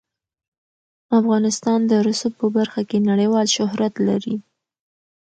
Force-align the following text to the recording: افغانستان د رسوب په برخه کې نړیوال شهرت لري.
افغانستان 1.19 1.79
د 1.91 1.93
رسوب 2.07 2.33
په 2.41 2.47
برخه 2.57 2.81
کې 2.89 2.97
نړیوال 3.09 3.47
شهرت 3.55 3.93
لري. 4.07 4.35